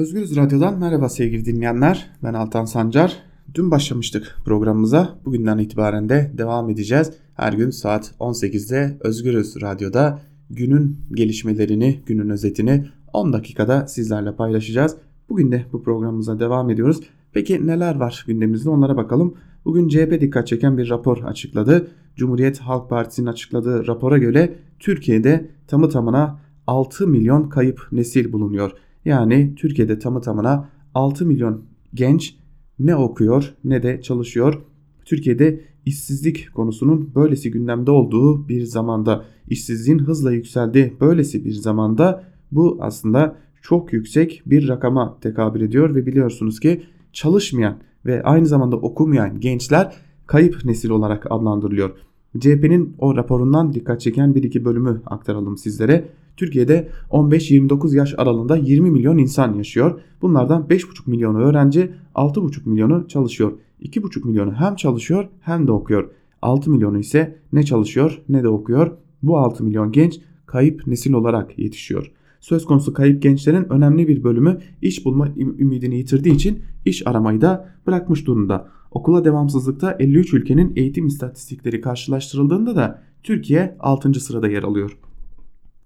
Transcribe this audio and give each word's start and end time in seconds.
Özgürüz 0.00 0.36
Radyo'dan 0.36 0.78
merhaba 0.78 1.08
sevgili 1.08 1.44
dinleyenler. 1.44 2.10
Ben 2.22 2.34
Altan 2.34 2.64
Sancar. 2.64 3.16
Dün 3.54 3.70
başlamıştık 3.70 4.36
programımıza. 4.44 5.18
Bugünden 5.24 5.58
itibaren 5.58 6.08
de 6.08 6.32
devam 6.38 6.70
edeceğiz. 6.70 7.12
Her 7.34 7.52
gün 7.52 7.70
saat 7.70 8.14
18'de 8.20 8.96
Özgürüz 9.00 9.62
Radyo'da 9.62 10.18
günün 10.50 10.98
gelişmelerini, 11.14 12.00
günün 12.06 12.30
özetini 12.30 12.86
10 13.12 13.32
dakikada 13.32 13.86
sizlerle 13.86 14.36
paylaşacağız. 14.36 14.96
Bugün 15.28 15.52
de 15.52 15.64
bu 15.72 15.82
programımıza 15.82 16.40
devam 16.40 16.70
ediyoruz. 16.70 17.00
Peki 17.32 17.66
neler 17.66 17.96
var 17.96 18.24
gündemimizde 18.26 18.70
onlara 18.70 18.96
bakalım. 18.96 19.34
Bugün 19.64 19.88
CHP 19.88 20.20
dikkat 20.20 20.46
çeken 20.46 20.78
bir 20.78 20.90
rapor 20.90 21.22
açıkladı. 21.24 21.90
Cumhuriyet 22.16 22.58
Halk 22.58 22.90
Partisi'nin 22.90 23.26
açıkladığı 23.26 23.86
rapora 23.86 24.18
göre 24.18 24.54
Türkiye'de 24.78 25.50
tamı 25.66 25.88
tamına 25.88 26.40
6 26.66 27.06
milyon 27.06 27.48
kayıp 27.48 27.88
nesil 27.92 28.32
bulunuyor. 28.32 28.72
Yani 29.04 29.54
Türkiye'de 29.54 29.98
tamı 29.98 30.20
tamına 30.20 30.68
6 30.94 31.26
milyon 31.26 31.64
genç 31.94 32.36
ne 32.78 32.96
okuyor 32.96 33.54
ne 33.64 33.82
de 33.82 34.02
çalışıyor. 34.02 34.62
Türkiye'de 35.04 35.60
işsizlik 35.86 36.54
konusunun 36.54 37.14
böylesi 37.14 37.50
gündemde 37.50 37.90
olduğu 37.90 38.48
bir 38.48 38.62
zamanda, 38.62 39.24
işsizliğin 39.48 39.98
hızla 39.98 40.32
yükseldiği 40.32 40.96
böylesi 41.00 41.44
bir 41.44 41.52
zamanda 41.52 42.24
bu 42.52 42.78
aslında 42.80 43.36
çok 43.62 43.92
yüksek 43.92 44.42
bir 44.46 44.68
rakama 44.68 45.18
tekabül 45.20 45.60
ediyor 45.60 45.94
ve 45.94 46.06
biliyorsunuz 46.06 46.60
ki 46.60 46.82
çalışmayan 47.12 47.78
ve 48.06 48.22
aynı 48.22 48.46
zamanda 48.46 48.76
okumayan 48.76 49.40
gençler 49.40 49.92
kayıp 50.26 50.64
nesil 50.64 50.90
olarak 50.90 51.26
adlandırılıyor. 51.30 51.90
CHP'nin 52.38 52.94
o 52.98 53.16
raporundan 53.16 53.72
dikkat 53.72 54.00
çeken 54.00 54.34
bir 54.34 54.42
iki 54.42 54.64
bölümü 54.64 55.02
aktaralım 55.06 55.56
sizlere. 55.56 56.08
Türkiye'de 56.36 56.88
15-29 57.10 57.96
yaş 57.96 58.14
aralığında 58.18 58.56
20 58.56 58.90
milyon 58.90 59.18
insan 59.18 59.54
yaşıyor. 59.54 60.00
Bunlardan 60.22 60.62
5,5 60.62 61.10
milyonu 61.10 61.38
öğrenci, 61.38 61.92
6,5 62.14 62.68
milyonu 62.68 63.08
çalışıyor. 63.08 63.52
2,5 63.82 64.26
milyonu 64.26 64.54
hem 64.54 64.76
çalışıyor 64.76 65.28
hem 65.40 65.66
de 65.66 65.72
okuyor. 65.72 66.10
6 66.42 66.70
milyonu 66.70 66.98
ise 66.98 67.38
ne 67.52 67.62
çalışıyor 67.62 68.22
ne 68.28 68.42
de 68.42 68.48
okuyor. 68.48 68.92
Bu 69.22 69.38
6 69.38 69.64
milyon 69.64 69.92
genç 69.92 70.20
kayıp 70.46 70.86
nesil 70.86 71.12
olarak 71.12 71.58
yetişiyor. 71.58 72.12
Söz 72.40 72.64
konusu 72.64 72.92
kayıp 72.92 73.22
gençlerin 73.22 73.72
önemli 73.72 74.08
bir 74.08 74.24
bölümü 74.24 74.58
iş 74.82 75.04
bulma 75.04 75.28
ümidini 75.36 75.96
yitirdiği 75.96 76.34
için 76.34 76.62
iş 76.84 77.06
aramayı 77.06 77.40
da 77.40 77.68
bırakmış 77.86 78.26
durumda. 78.26 78.68
Okula 78.90 79.24
devamsızlıkta 79.24 79.96
53 79.98 80.34
ülkenin 80.34 80.72
eğitim 80.76 81.06
istatistikleri 81.06 81.80
karşılaştırıldığında 81.80 82.76
da 82.76 83.02
Türkiye 83.22 83.76
6. 83.80 84.20
sırada 84.20 84.48
yer 84.48 84.62
alıyor. 84.62 84.98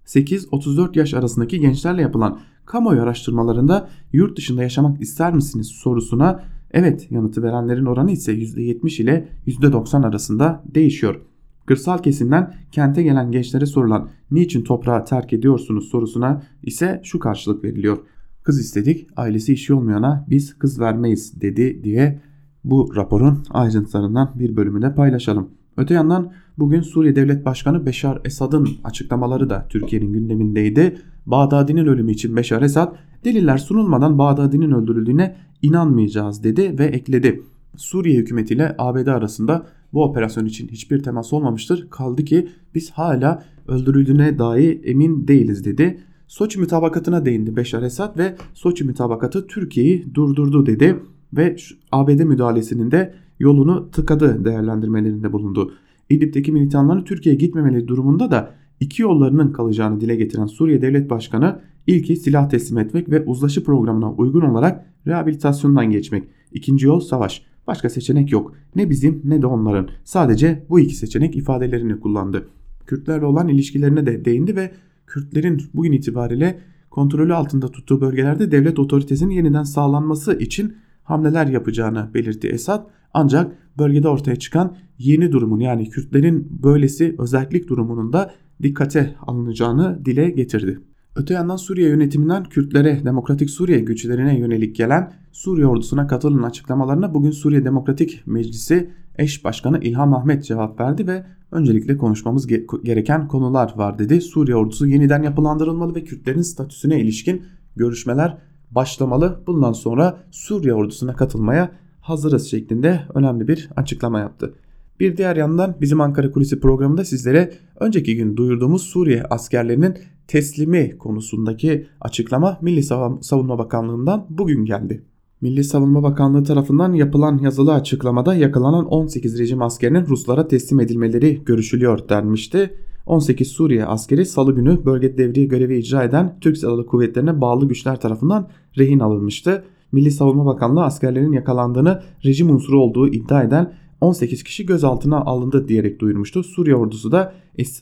8-34 0.07 0.99
yaş 0.99 1.15
arasındaki 1.15 1.61
gençlerle 1.61 2.03
yapılan 2.03 2.41
kamuoyu 2.67 3.03
araştırmalarında 3.03 3.89
yurt 4.13 4.37
dışında 4.37 4.63
yaşamak 4.63 5.03
ister 5.03 5.35
misiniz 5.35 5.67
sorusuna 5.67 6.45
evet 6.71 7.11
yanıtı 7.11 7.43
verenlerin 7.43 7.87
oranı 7.87 8.11
ise 8.11 8.33
%70 8.33 9.03
ile 9.03 9.29
%90 9.47 10.07
arasında 10.07 10.63
değişiyor. 10.75 11.21
Kırsal 11.67 11.99
kesimden 11.99 12.55
kente 12.73 13.03
gelen 13.03 13.33
gençlere 13.33 13.67
sorulan 13.67 14.09
niçin 14.31 14.65
toprağı 14.65 15.05
terk 15.05 15.33
ediyorsunuz 15.33 15.89
sorusuna 15.89 16.43
ise 16.63 17.01
şu 17.05 17.19
karşılık 17.19 17.65
veriliyor. 17.65 17.99
Kız 18.43 18.61
istedik 18.61 19.09
ailesi 19.17 19.53
işi 19.53 19.75
olmayana 19.75 20.27
biz 20.31 20.59
kız 20.59 20.81
vermeyiz 20.81 21.41
dedi 21.41 21.85
diye 21.85 22.21
bu 22.65 22.93
raporun 22.97 23.45
ayrıntılarından 23.51 24.33
bir 24.35 24.57
bölümünde 24.57 24.95
paylaşalım. 24.95 25.51
Öte 25.77 25.95
yandan 25.95 26.33
bugün 26.59 26.81
Suriye 26.81 27.17
Devlet 27.17 27.45
Başkanı 27.45 27.87
Beşar 27.87 28.21
Esad'ın 28.25 28.69
açıklamaları 28.85 29.51
da 29.51 29.67
Türkiye'nin 29.69 30.13
gündemindeydi. 30.13 30.99
Bağdadi'nin 31.27 31.87
ölümü 31.87 32.13
için 32.13 32.37
Beşar 32.37 32.63
Esad 32.63 32.97
deliller 33.25 33.59
sunulmadan 33.59 34.19
Bağdadi'nin 34.19 34.71
öldürüldüğüne 34.71 35.37
inanmayacağız 35.63 36.45
dedi 36.45 36.79
ve 36.79 36.85
ekledi. 36.85 37.43
Suriye 37.77 38.19
hükümetiyle 38.19 38.75
ABD 38.79 39.07
arasında 39.07 39.67
bu 39.95 40.05
operasyon 40.05 40.47
için 40.47 40.69
hiçbir 40.69 41.03
temas 41.03 41.33
olmamıştır. 41.33 41.91
Kaldı 41.91 42.25
ki 42.25 42.49
biz 42.75 42.91
hala 42.91 43.43
öldürüldüğüne 43.69 44.39
dahi 44.39 44.81
emin 44.85 45.29
değiliz 45.29 45.65
dedi. 45.65 45.99
Soçi 46.27 46.61
mütabakatına 46.61 47.25
değindi 47.25 47.57
Beşar 47.57 47.83
Esad 47.83 48.19
ve 48.19 48.37
Soçi 48.55 48.85
mütabakatı 48.85 49.47
Türkiye'yi 49.47 50.15
durdurdu 50.15 50.67
dedi 50.67 50.97
ve 51.33 51.57
ABD 51.93 52.21
müdahalesinin 52.21 52.91
de 52.91 53.15
yolunu 53.39 53.91
tıkadı 53.91 54.45
değerlendirmelerinde 54.45 55.33
bulundu. 55.33 55.73
İdlib'deki 56.11 56.53
militanların 56.53 57.05
Türkiye'ye 57.05 57.39
gitmemeli 57.39 57.89
durumunda 57.89 58.31
da 58.31 58.55
iki 58.81 59.03
yollarının 59.03 59.53
kalacağını 59.53 60.01
dile 60.01 60.17
getiren 60.17 60.47
Suriye 60.47 60.83
Devlet 60.83 61.11
Başkanı 61.11 61.61
ilki 61.87 62.17
silah 62.17 62.49
teslim 62.49 62.79
etmek 62.79 63.11
ve 63.11 63.25
uzlaşı 63.25 63.65
programına 63.65 64.13
uygun 64.13 64.41
olarak 64.41 64.87
rehabilitasyondan 65.07 65.91
geçmek. 65.91 66.25
İkinci 66.53 66.87
yol 66.87 67.01
savaş. 67.01 67.43
Başka 67.67 67.91
seçenek 67.91 68.33
yok. 68.33 68.55
Ne 68.77 68.91
bizim 68.91 69.21
ne 69.25 69.43
de 69.43 69.47
onların. 69.47 69.89
Sadece 70.05 70.67
bu 70.69 70.81
iki 70.81 70.95
seçenek 70.95 71.37
ifadelerini 71.37 72.01
kullandı. 72.01 72.49
Kürtlerle 72.87 73.25
olan 73.25 73.49
ilişkilerine 73.49 74.07
de 74.07 74.25
değindi 74.25 74.57
ve 74.57 74.71
Kürtlerin 75.07 75.63
bugün 75.75 75.93
itibariyle 75.93 76.61
kontrolü 76.91 77.35
altında 77.35 77.69
tuttuğu 77.69 78.01
bölgelerde 78.01 78.51
devlet 78.51 78.79
otoritesinin 78.79 79.35
yeniden 79.35 79.63
sağlanması 79.63 80.39
için 80.39 80.77
hamleler 81.03 81.47
yapacağını 81.47 82.11
belirtti 82.15 82.49
Esad. 82.49 82.87
Ancak 83.15 83.53
bölgede 83.79 84.09
ortaya 84.09 84.37
çıkan 84.37 84.77
yeni 84.99 85.33
durumun 85.33 85.61
yani 85.61 85.91
Kürtlerin 85.91 86.49
böylesi 86.63 87.15
özellik 87.19 87.69
durumunun 87.69 88.13
da 88.13 88.35
dikkate 88.63 89.15
alınacağını 89.27 90.05
dile 90.05 90.31
getirdi. 90.31 90.81
Öte 91.17 91.35
yandan 91.35 91.57
Suriye 91.57 91.89
yönetiminden 91.89 92.45
Kürtlere, 92.45 93.05
Demokratik 93.05 93.51
Suriye 93.51 93.81
güçlerine 93.81 94.39
yönelik 94.39 94.77
gelen 94.77 95.13
Suriye 95.35 95.67
ordusuna 95.67 96.07
katılın 96.07 96.43
açıklamalarına 96.43 97.15
bugün 97.15 97.31
Suriye 97.31 97.65
Demokratik 97.65 98.23
Meclisi 98.27 98.91
eş 99.19 99.45
başkanı 99.45 99.79
İlham 99.83 100.15
Ahmet 100.15 100.45
cevap 100.45 100.81
verdi 100.81 101.07
ve 101.07 101.25
öncelikle 101.53 101.97
konuşmamız 101.97 102.47
gereken 102.85 103.29
konular 103.29 103.73
var 103.77 103.99
dedi. 103.99 104.21
Suriye 104.21 104.57
ordusu 104.57 104.87
yeniden 104.87 105.23
yapılandırılmalı 105.23 105.95
ve 105.95 106.05
Kürtlerin 106.05 106.43
statüsüne 106.43 107.01
ilişkin 107.01 107.43
görüşmeler 107.77 108.39
başlamalı. 108.71 109.43
Bundan 109.47 109.73
sonra 109.73 110.19
Suriye 110.31 110.75
ordusuna 110.75 111.15
katılmaya 111.15 111.71
hazırız 112.01 112.51
şeklinde 112.51 113.01
önemli 113.15 113.49
bir 113.49 113.71
açıklama 113.77 114.21
yaptı. 114.21 114.55
Bir 115.01 115.17
diğer 115.17 115.37
yandan 115.37 115.77
bizim 115.81 116.01
Ankara 116.01 116.31
Kulisi 116.31 116.61
programında 116.61 117.05
sizlere 117.05 117.53
önceki 117.81 118.17
gün 118.17 118.37
duyurduğumuz 118.37 118.83
Suriye 118.83 119.23
askerlerinin 119.23 119.95
teslimi 120.29 120.99
konusundaki 120.99 121.87
açıklama 122.01 122.59
Milli 122.63 122.83
Savunma 123.23 123.59
Bakanlığı'ndan 123.59 124.27
bugün 124.31 124.65
geldi. 124.65 125.03
Milli 125.45 125.65
Savunma 125.65 126.03
Bakanlığı 126.03 126.45
tarafından 126.45 126.93
yapılan 126.93 127.39
yazılı 127.39 127.75
açıklamada 127.75 128.35
yakalanan 128.35 128.87
18 128.87 129.39
rejim 129.39 129.63
askerinin 129.63 130.07
Ruslara 130.07 130.49
teslim 130.49 130.81
edilmeleri 130.81 131.45
görüşülüyor 131.45 132.09
denmişti. 132.09 132.75
18 133.07 133.49
Suriye 133.49 133.87
askeri 133.87 134.27
salı 134.27 134.55
günü 134.55 134.85
bölgede 134.85 135.19
devriye 135.19 135.47
görevi 135.47 135.79
icra 135.79 136.05
eden 136.05 136.39
Türk 136.41 136.57
Silahlı 136.57 136.87
Kuvvetleri'ne 136.87 137.41
bağlı 137.41 137.69
güçler 137.69 138.01
tarafından 138.01 138.49
rehin 138.79 138.99
alınmıştı. 138.99 139.65
Milli 139.93 140.11
Savunma 140.11 140.47
Bakanlığı 140.47 140.85
askerlerin 140.85 141.33
yakalandığını 141.33 142.03
rejim 142.25 142.51
unsuru 142.51 142.81
olduğu 142.81 143.09
iddia 143.09 143.43
eden 143.43 143.75
18 144.01 144.43
kişi 144.43 144.67
gözaltına 144.67 145.21
alındı 145.21 145.69
diyerek 145.69 146.01
duyurmuştu. 146.01 146.43
Suriye 146.43 146.77
ordusu 146.77 147.13
da 147.13 147.35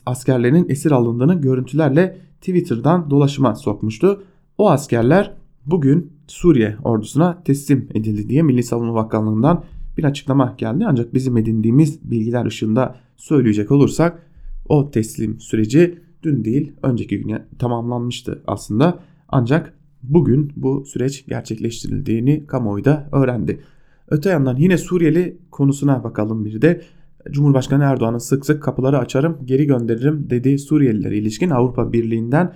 askerlerin 0.05 0.69
esir 0.69 0.91
alındığını 0.91 1.41
görüntülerle 1.41 2.17
Twitter'dan 2.41 3.09
dolaşıma 3.09 3.55
sokmuştu. 3.55 4.23
O 4.57 4.69
askerler 4.69 5.33
bugün 5.65 6.11
Suriye 6.33 6.75
ordusuna 6.83 7.43
teslim 7.43 7.89
edildi 7.93 8.29
diye 8.29 8.41
Milli 8.41 8.63
Savunma 8.63 8.95
Bakanlığı'ndan 8.95 9.63
bir 9.97 10.03
açıklama 10.03 10.55
geldi. 10.57 10.85
Ancak 10.87 11.13
bizim 11.13 11.37
edindiğimiz 11.37 12.11
bilgiler 12.11 12.45
ışığında 12.45 12.95
söyleyecek 13.17 13.71
olursak 13.71 14.27
o 14.69 14.91
teslim 14.91 15.39
süreci 15.39 15.99
dün 16.23 16.43
değil 16.43 16.71
önceki 16.83 17.19
gün 17.21 17.41
tamamlanmıştı 17.59 18.43
aslında. 18.47 18.99
Ancak 19.29 19.73
bugün 20.03 20.53
bu 20.55 20.85
süreç 20.85 21.25
gerçekleştirildiğini 21.27 22.47
kamuoyu 22.47 22.85
da 22.85 23.09
öğrendi. 23.11 23.59
Öte 24.07 24.29
yandan 24.29 24.55
yine 24.55 24.77
Suriyeli 24.77 25.37
konusuna 25.51 26.03
bakalım 26.03 26.45
bir 26.45 26.61
de. 26.61 26.81
Cumhurbaşkanı 27.31 27.83
Erdoğan'ın 27.83 28.17
sık 28.17 28.45
sık 28.45 28.63
kapıları 28.63 28.99
açarım 28.99 29.37
geri 29.45 29.65
gönderirim 29.65 30.29
dediği 30.29 30.59
Suriyelilere 30.59 31.17
ilişkin 31.17 31.49
Avrupa 31.49 31.93
Birliği'nden 31.93 32.53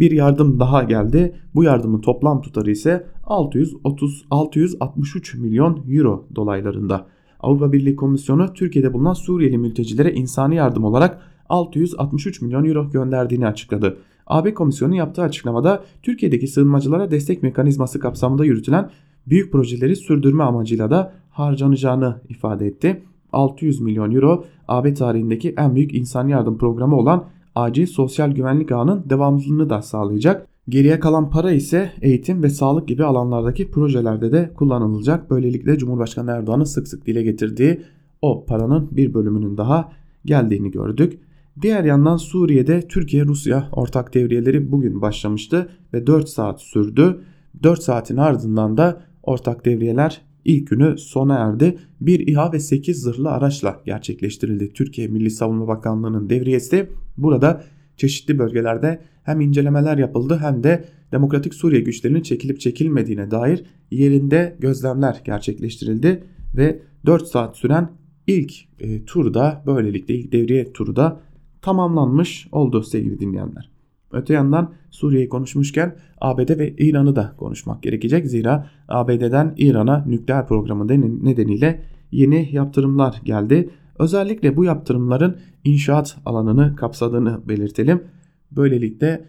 bir 0.00 0.10
yardım 0.10 0.60
daha 0.60 0.82
geldi. 0.82 1.34
Bu 1.54 1.64
yardımın 1.64 2.00
toplam 2.00 2.40
tutarı 2.40 2.70
ise 2.70 3.06
630 3.24 4.24
663 4.30 5.34
milyon 5.34 5.84
euro 5.88 6.26
dolaylarında. 6.34 7.06
Avrupa 7.40 7.72
Birliği 7.72 7.96
Komisyonu 7.96 8.54
Türkiye'de 8.54 8.92
bulunan 8.92 9.12
Suriyeli 9.12 9.58
mültecilere 9.58 10.12
insani 10.12 10.56
yardım 10.56 10.84
olarak 10.84 11.22
663 11.48 12.42
milyon 12.42 12.64
euro 12.64 12.90
gönderdiğini 12.90 13.46
açıkladı. 13.46 13.98
AB 14.26 14.54
Komisyonu 14.54 14.94
yaptığı 14.94 15.22
açıklamada 15.22 15.84
Türkiye'deki 16.02 16.46
sığınmacılara 16.46 17.10
destek 17.10 17.42
mekanizması 17.42 18.00
kapsamında 18.00 18.44
yürütülen 18.44 18.90
büyük 19.26 19.52
projeleri 19.52 19.96
sürdürme 19.96 20.44
amacıyla 20.44 20.90
da 20.90 21.12
harcanacağını 21.30 22.20
ifade 22.28 22.66
etti. 22.66 23.02
600 23.32 23.80
milyon 23.80 24.14
euro 24.14 24.44
AB 24.68 24.94
tarihindeki 24.94 25.54
en 25.58 25.74
büyük 25.74 25.94
insan 25.94 26.28
yardım 26.28 26.58
programı 26.58 26.96
olan 26.96 27.24
acil 27.58 27.86
sosyal 27.86 28.30
güvenlik 28.30 28.72
ağının 28.72 29.10
devamlılığını 29.10 29.70
da 29.70 29.82
sağlayacak. 29.82 30.46
Geriye 30.68 31.00
kalan 31.00 31.30
para 31.30 31.52
ise 31.52 31.92
eğitim 32.02 32.42
ve 32.42 32.50
sağlık 32.50 32.88
gibi 32.88 33.04
alanlardaki 33.04 33.70
projelerde 33.70 34.32
de 34.32 34.52
kullanılacak. 34.54 35.30
Böylelikle 35.30 35.78
Cumhurbaşkanı 35.78 36.30
Erdoğan'ın 36.30 36.64
sık 36.64 36.88
sık 36.88 37.06
dile 37.06 37.22
getirdiği 37.22 37.82
o 38.22 38.44
paranın 38.46 38.88
bir 38.90 39.14
bölümünün 39.14 39.56
daha 39.56 39.92
geldiğini 40.24 40.70
gördük. 40.70 41.20
Diğer 41.62 41.84
yandan 41.84 42.16
Suriye'de 42.16 42.88
Türkiye-Rusya 42.88 43.68
ortak 43.72 44.14
devriyeleri 44.14 44.72
bugün 44.72 45.02
başlamıştı 45.02 45.68
ve 45.94 46.06
4 46.06 46.28
saat 46.28 46.60
sürdü. 46.60 47.20
4 47.62 47.82
saatin 47.82 48.16
ardından 48.16 48.76
da 48.76 49.02
ortak 49.22 49.64
devriyeler 49.64 50.27
ilk 50.48 50.68
günü 50.68 50.98
sona 50.98 51.34
erdi. 51.34 51.78
Bir 52.00 52.26
İHA 52.28 52.52
ve 52.52 52.60
8 52.60 53.00
zırhlı 53.02 53.30
araçla 53.30 53.82
gerçekleştirildi. 53.84 54.72
Türkiye 54.72 55.08
Milli 55.08 55.30
Savunma 55.30 55.68
Bakanlığı'nın 55.68 56.30
devriyesi 56.30 56.90
burada 57.16 57.64
çeşitli 57.96 58.38
bölgelerde 58.38 59.00
hem 59.22 59.40
incelemeler 59.40 59.98
yapıldı 59.98 60.38
hem 60.42 60.62
de 60.62 60.84
Demokratik 61.12 61.54
Suriye 61.54 61.80
güçlerinin 61.80 62.22
çekilip 62.22 62.60
çekilmediğine 62.60 63.30
dair 63.30 63.64
yerinde 63.90 64.56
gözlemler 64.58 65.20
gerçekleştirildi 65.24 66.24
ve 66.56 66.82
4 67.06 67.26
saat 67.26 67.56
süren 67.56 67.90
ilk 68.26 68.52
e, 68.80 69.04
turda 69.04 69.62
böylelikle 69.66 70.14
ilk 70.14 70.32
devriye 70.32 70.72
turu 70.72 70.96
da 70.96 71.20
tamamlanmış 71.62 72.48
oldu 72.52 72.82
sevgili 72.82 73.20
dinleyenler. 73.20 73.77
Öte 74.12 74.34
yandan 74.34 74.72
Suriye'yi 74.90 75.28
konuşmuşken 75.28 75.96
ABD 76.20 76.58
ve 76.58 76.74
İran'ı 76.78 77.16
da 77.16 77.34
konuşmak 77.36 77.82
gerekecek. 77.82 78.26
Zira 78.26 78.70
ABD'den 78.88 79.54
İran'a 79.56 80.04
nükleer 80.06 80.46
programı 80.46 80.88
nedeniyle 81.24 81.82
yeni 82.10 82.48
yaptırımlar 82.52 83.20
geldi. 83.24 83.70
Özellikle 83.98 84.56
bu 84.56 84.64
yaptırımların 84.64 85.36
inşaat 85.64 86.16
alanını 86.26 86.76
kapsadığını 86.76 87.48
belirtelim. 87.48 88.02
Böylelikle 88.50 89.24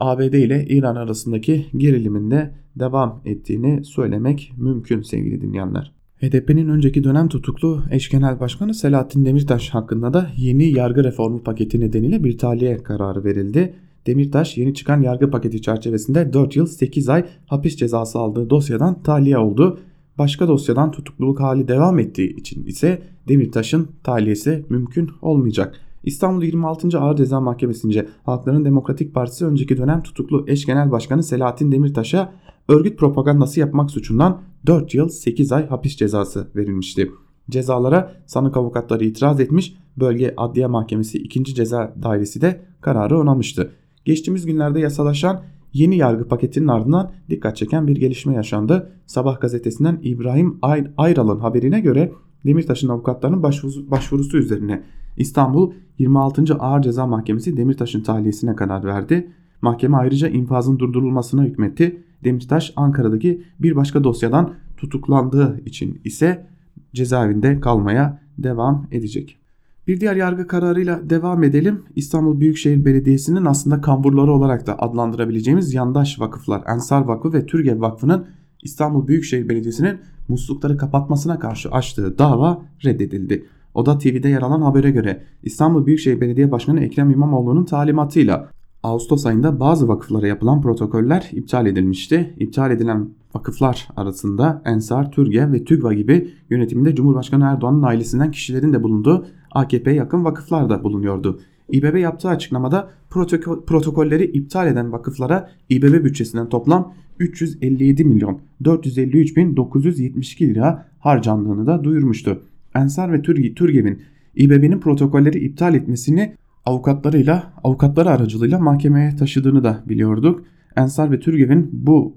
ABD 0.00 0.32
ile 0.32 0.66
İran 0.66 0.96
arasındaki 0.96 1.66
gerilimin 1.76 2.30
de 2.30 2.54
devam 2.76 3.22
ettiğini 3.24 3.84
söylemek 3.84 4.52
mümkün 4.56 5.02
sevgili 5.02 5.40
dinleyenler. 5.40 5.92
HDP'nin 6.20 6.68
önceki 6.68 7.04
dönem 7.04 7.28
tutuklu 7.28 7.82
eş 7.90 8.08
genel 8.08 8.40
başkanı 8.40 8.74
Selahattin 8.74 9.24
Demirtaş 9.24 9.70
hakkında 9.70 10.14
da 10.14 10.30
yeni 10.36 10.64
yargı 10.64 11.04
reformu 11.04 11.42
paketi 11.42 11.80
nedeniyle 11.80 12.24
bir 12.24 12.38
tahliye 12.38 12.76
kararı 12.76 13.24
verildi. 13.24 13.74
Demirtaş 14.06 14.56
yeni 14.58 14.74
çıkan 14.74 15.02
yargı 15.02 15.30
paketi 15.30 15.62
çerçevesinde 15.62 16.32
4 16.32 16.56
yıl 16.56 16.66
8 16.66 17.08
ay 17.08 17.26
hapis 17.46 17.76
cezası 17.76 18.18
aldığı 18.18 18.50
dosyadan 18.50 19.02
tahliye 19.02 19.38
oldu. 19.38 19.78
Başka 20.18 20.48
dosyadan 20.48 20.90
tutukluluk 20.90 21.40
hali 21.40 21.68
devam 21.68 21.98
ettiği 21.98 22.36
için 22.36 22.64
ise 22.66 23.02
Demirtaş'ın 23.28 23.88
tahliyesi 24.02 24.64
mümkün 24.68 25.10
olmayacak. 25.22 25.80
İstanbul 26.04 26.42
26. 26.42 26.98
Ağır 26.98 27.16
Ceza 27.16 27.40
Mahkemesi'nce 27.40 28.08
Halkların 28.24 28.64
Demokratik 28.64 29.14
Partisi 29.14 29.46
önceki 29.46 29.76
dönem 29.76 30.02
tutuklu 30.02 30.44
eş 30.48 30.66
genel 30.66 30.90
başkanı 30.90 31.22
Selahattin 31.22 31.72
Demirtaş'a 31.72 32.32
örgüt 32.68 32.98
propagandası 32.98 33.60
yapmak 33.60 33.90
suçundan 33.90 34.42
4 34.66 34.94
yıl 34.94 35.08
8 35.08 35.52
ay 35.52 35.68
hapis 35.68 35.96
cezası 35.96 36.48
verilmişti. 36.56 37.10
Cezalara 37.50 38.12
sanık 38.26 38.56
avukatları 38.56 39.04
itiraz 39.04 39.40
etmiş, 39.40 39.76
bölge 39.96 40.34
adliye 40.36 40.66
mahkemesi 40.66 41.18
2. 41.18 41.44
ceza 41.44 41.94
dairesi 42.02 42.40
de 42.40 42.60
kararı 42.80 43.18
onamıştı. 43.18 43.72
Geçtiğimiz 44.04 44.46
günlerde 44.46 44.80
yasalaşan 44.80 45.42
yeni 45.72 45.96
yargı 45.96 46.28
paketinin 46.28 46.68
ardından 46.68 47.10
dikkat 47.30 47.56
çeken 47.56 47.86
bir 47.86 47.96
gelişme 47.96 48.34
yaşandı. 48.34 48.90
Sabah 49.06 49.40
gazetesinden 49.40 49.98
İbrahim 50.02 50.58
Ayral'ın 50.96 51.38
haberine 51.38 51.80
göre 51.80 52.12
Demirtaş'ın 52.46 52.88
avukatlarının 52.88 53.42
başvurusu, 53.90 54.38
üzerine 54.38 54.82
İstanbul 55.16 55.72
26. 55.98 56.54
Ağır 56.54 56.82
Ceza 56.82 57.06
Mahkemesi 57.06 57.56
Demirtaş'ın 57.56 58.02
tahliyesine 58.02 58.56
karar 58.56 58.84
verdi. 58.84 59.32
Mahkeme 59.62 59.96
ayrıca 59.96 60.28
infazın 60.28 60.78
durdurulmasına 60.78 61.44
hükmetti. 61.44 62.02
Demirtaş 62.24 62.72
Ankara'daki 62.76 63.42
bir 63.60 63.76
başka 63.76 64.04
dosyadan 64.04 64.54
tutuklandığı 64.76 65.60
için 65.66 66.00
ise 66.04 66.46
cezaevinde 66.94 67.60
kalmaya 67.60 68.20
devam 68.38 68.86
edecek. 68.92 69.38
Bir 69.86 70.00
diğer 70.00 70.16
yargı 70.16 70.46
kararıyla 70.46 71.10
devam 71.10 71.44
edelim. 71.44 71.82
İstanbul 71.96 72.40
Büyükşehir 72.40 72.84
Belediyesi'nin 72.84 73.44
aslında 73.44 73.80
kamburları 73.80 74.32
olarak 74.32 74.66
da 74.66 74.78
adlandırabileceğimiz 74.78 75.74
yandaş 75.74 76.20
vakıflar 76.20 76.62
Ensar 76.66 77.00
Vakfı 77.00 77.32
ve 77.32 77.46
Türgev 77.46 77.80
Vakfı'nın 77.80 78.26
İstanbul 78.62 79.08
Büyükşehir 79.08 79.48
Belediyesi'nin 79.48 79.98
muslukları 80.28 80.76
kapatmasına 80.76 81.38
karşı 81.38 81.70
açtığı 81.70 82.18
dava 82.18 82.62
reddedildi. 82.84 83.46
Oda 83.74 83.98
TV'de 83.98 84.28
yer 84.28 84.42
alan 84.42 84.62
habere 84.62 84.90
göre 84.90 85.22
İstanbul 85.42 85.86
Büyükşehir 85.86 86.20
Belediye 86.20 86.50
Başkanı 86.50 86.80
Ekrem 86.80 87.10
İmamoğlu'nun 87.10 87.64
talimatıyla 87.64 88.50
Ağustos 88.84 89.26
ayında 89.26 89.60
bazı 89.60 89.88
vakıflara 89.88 90.26
yapılan 90.26 90.62
protokoller 90.62 91.30
iptal 91.32 91.66
edilmişti. 91.66 92.34
İptal 92.38 92.70
edilen 92.70 93.08
vakıflar 93.34 93.88
arasında 93.96 94.62
Ensar, 94.64 95.12
Türge 95.12 95.52
ve 95.52 95.64
TÜGVA 95.64 95.94
gibi 95.94 96.30
yönetiminde 96.50 96.94
Cumhurbaşkanı 96.94 97.44
Erdoğan'ın 97.44 97.82
ailesinden 97.82 98.30
kişilerin 98.30 98.72
de 98.72 98.82
bulunduğu 98.82 99.26
AKP'ye 99.50 99.96
yakın 99.96 100.24
vakıflar 100.24 100.70
da 100.70 100.84
bulunuyordu. 100.84 101.40
İBB 101.72 101.96
yaptığı 101.96 102.28
açıklamada 102.28 102.90
protokol, 103.10 103.64
protokolleri 103.64 104.24
iptal 104.24 104.66
eden 104.66 104.92
vakıflara 104.92 105.50
İBB 105.68 106.04
bütçesinden 106.04 106.48
toplam 106.48 106.94
357 107.18 108.04
milyon 108.04 108.40
453 108.64 109.36
bin 109.36 109.56
972 109.56 110.54
lira 110.54 110.86
harcandığını 110.98 111.66
da 111.66 111.84
duyurmuştu. 111.84 112.42
Ensar 112.74 113.12
ve 113.12 113.22
Türgev'in 113.54 114.02
İBB'nin 114.36 114.80
protokolleri 114.80 115.38
iptal 115.38 115.74
etmesini 115.74 116.34
avukatlarıyla, 116.66 117.52
avukatları 117.64 118.10
aracılığıyla 118.10 118.58
mahkemeye 118.58 119.16
taşıdığını 119.16 119.64
da 119.64 119.82
biliyorduk. 119.88 120.44
Ensar 120.76 121.10
ve 121.12 121.20
Türgev'in 121.20 121.70
bu 121.72 122.16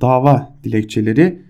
dava 0.00 0.54
dilekçeleri 0.64 1.42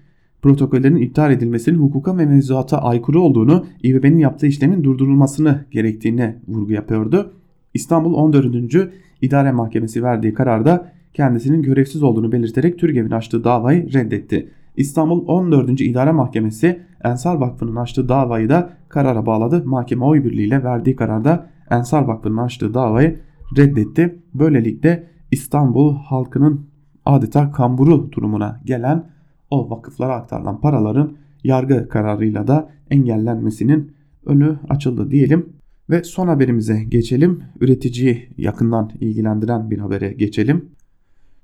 protokollerin 0.42 0.96
iptal 0.96 1.32
edilmesinin 1.32 1.78
hukuka 1.78 2.18
ve 2.18 2.26
mevzuata 2.26 2.78
aykırı 2.78 3.20
olduğunu, 3.20 3.66
İBB'nin 3.82 4.18
yaptığı 4.18 4.46
işlemin 4.46 4.84
durdurulmasını 4.84 5.64
gerektiğine 5.70 6.36
vurgu 6.48 6.72
yapıyordu. 6.72 7.32
İstanbul 7.74 8.14
14. 8.14 8.90
İdare 9.22 9.52
Mahkemesi 9.52 10.02
verdiği 10.02 10.34
kararda 10.34 10.92
kendisinin 11.14 11.62
görevsiz 11.62 12.02
olduğunu 12.02 12.32
belirterek 12.32 12.78
Türgev'in 12.78 13.10
açtığı 13.10 13.44
davayı 13.44 13.92
reddetti. 13.92 14.48
İstanbul 14.76 15.26
14. 15.26 15.80
İdare 15.80 16.12
Mahkemesi 16.12 16.80
Ensar 17.04 17.34
Vakfı'nın 17.34 17.76
açtığı 17.76 18.08
davayı 18.08 18.48
da 18.48 18.70
karara 18.88 19.26
bağladı. 19.26 19.62
Mahkeme 19.64 20.04
oy 20.04 20.24
birliğiyle 20.24 20.64
verdiği 20.64 20.96
kararda 20.96 21.46
Ensar 21.70 22.02
Vakfı'nın 22.02 22.36
açtığı 22.36 22.74
davayı 22.74 23.20
reddetti. 23.56 24.18
Böylelikle 24.34 25.10
İstanbul 25.30 25.96
halkının 25.96 26.66
adeta 27.04 27.52
kamburu 27.52 28.12
durumuna 28.12 28.60
gelen 28.64 29.10
o 29.50 29.70
vakıflara 29.70 30.14
aktarılan 30.14 30.60
paraların 30.60 31.16
yargı 31.44 31.88
kararıyla 31.88 32.46
da 32.46 32.70
engellenmesinin 32.90 33.92
önü 34.26 34.58
açıldı 34.68 35.10
diyelim. 35.10 35.52
Ve 35.90 36.04
son 36.04 36.28
haberimize 36.28 36.84
geçelim. 36.84 37.42
Üreticiyi 37.60 38.28
yakından 38.36 38.90
ilgilendiren 39.00 39.70
bir 39.70 39.78
habere 39.78 40.12
geçelim. 40.12 40.68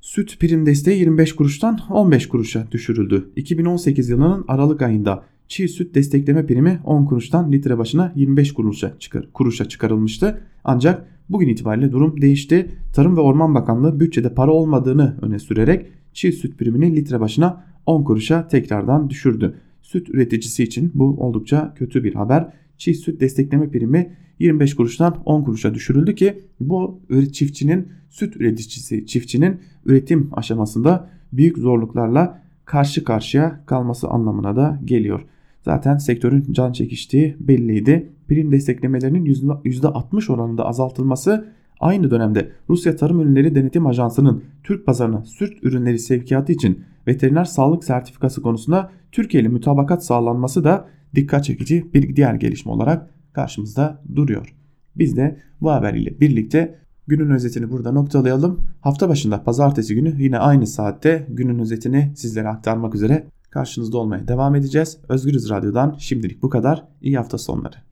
Süt 0.00 0.40
prim 0.40 0.66
desteği 0.66 0.98
25 0.98 1.32
kuruştan 1.36 1.78
15 1.90 2.28
kuruşa 2.28 2.70
düşürüldü. 2.72 3.30
2018 3.36 4.08
yılının 4.08 4.44
Aralık 4.48 4.82
ayında 4.82 5.24
çiğ 5.48 5.68
süt 5.68 5.94
destekleme 5.94 6.46
primi 6.46 6.80
10 6.84 7.04
kuruştan 7.04 7.52
litre 7.52 7.78
başına 7.78 8.12
25 8.16 8.52
kuruşa, 8.52 8.98
çıkar, 8.98 9.32
kuruşa 9.32 9.68
çıkarılmıştı. 9.68 10.40
Ancak 10.64 11.08
bugün 11.28 11.48
itibariyle 11.48 11.92
durum 11.92 12.20
değişti. 12.20 12.70
Tarım 12.92 13.16
ve 13.16 13.20
Orman 13.20 13.54
Bakanlığı 13.54 14.00
bütçede 14.00 14.34
para 14.34 14.52
olmadığını 14.52 15.18
öne 15.22 15.38
sürerek 15.38 15.86
çiğ 16.12 16.32
süt 16.32 16.58
primini 16.58 16.96
litre 16.96 17.20
başına 17.20 17.64
10 17.86 18.04
kuruşa 18.04 18.48
tekrardan 18.48 19.10
düşürdü. 19.10 19.54
Süt 19.82 20.08
üreticisi 20.08 20.64
için 20.64 20.90
bu 20.94 21.04
oldukça 21.04 21.74
kötü 21.74 22.04
bir 22.04 22.14
haber. 22.14 22.52
Çiğ 22.78 22.94
süt 22.94 23.20
destekleme 23.20 23.70
primi 23.70 24.16
25 24.38 24.74
kuruştan 24.74 25.22
10 25.24 25.44
kuruşa 25.44 25.74
düşürüldü 25.74 26.14
ki 26.14 26.42
bu 26.60 27.00
çiftçinin 27.32 27.88
süt 28.08 28.36
üreticisi 28.36 29.06
çiftçinin 29.06 29.60
üretim 29.84 30.30
aşamasında 30.32 31.10
büyük 31.32 31.58
zorluklarla 31.58 32.42
karşı 32.64 33.04
karşıya 33.04 33.60
kalması 33.66 34.08
anlamına 34.08 34.56
da 34.56 34.80
geliyor. 34.84 35.26
Zaten 35.66 35.96
sektörün 35.96 36.52
can 36.52 36.72
çekiştiği 36.72 37.36
belliydi. 37.40 38.12
Prim 38.28 38.52
desteklemelerinin 38.52 39.24
%60 39.24 40.32
oranında 40.32 40.66
azaltılması 40.66 41.48
aynı 41.80 42.10
dönemde 42.10 42.52
Rusya 42.70 42.96
Tarım 42.96 43.20
Ürünleri 43.20 43.54
Denetim 43.54 43.86
Ajansı'nın 43.86 44.44
Türk 44.64 44.86
pazarına 44.86 45.24
süt 45.24 45.64
ürünleri 45.64 45.98
sevkiyatı 45.98 46.52
için 46.52 46.84
veteriner 47.06 47.44
sağlık 47.44 47.84
sertifikası 47.84 48.42
konusunda 48.42 48.90
Türkiye 49.12 49.42
ile 49.42 49.48
mütabakat 49.48 50.04
sağlanması 50.04 50.64
da 50.64 50.88
dikkat 51.14 51.44
çekici 51.44 51.94
bir 51.94 52.16
diğer 52.16 52.34
gelişme 52.34 52.72
olarak 52.72 53.10
karşımızda 53.32 54.02
duruyor. 54.14 54.54
Biz 54.96 55.16
de 55.16 55.36
bu 55.60 55.70
haber 55.70 55.94
ile 55.94 56.20
birlikte 56.20 56.78
günün 57.06 57.30
özetini 57.30 57.70
burada 57.70 57.92
noktalayalım. 57.92 58.60
Hafta 58.80 59.08
başında 59.08 59.42
pazartesi 59.42 59.94
günü 59.94 60.14
yine 60.18 60.38
aynı 60.38 60.66
saatte 60.66 61.26
günün 61.28 61.58
özetini 61.58 62.12
sizlere 62.16 62.48
aktarmak 62.48 62.94
üzere 62.94 63.26
karşınızda 63.56 63.98
olmaya 63.98 64.28
devam 64.28 64.54
edeceğiz. 64.54 64.98
Özgürüz 65.08 65.50
Radyo'dan 65.50 65.96
şimdilik 65.98 66.42
bu 66.42 66.48
kadar. 66.48 66.84
İyi 67.00 67.16
hafta 67.16 67.38
sonları. 67.38 67.85